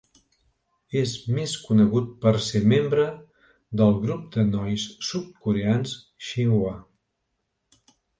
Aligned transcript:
És 0.99 1.11
més 1.33 1.51
conegut 1.65 2.07
per 2.23 2.31
ser 2.45 2.61
membre 2.71 3.03
del 3.81 3.93
grup 4.05 4.23
de 4.37 4.45
nois 4.53 4.87
sud-coreans 5.09 5.93
Shinhwa. 6.29 6.73